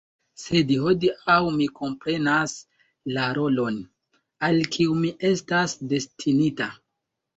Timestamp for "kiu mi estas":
4.77-5.77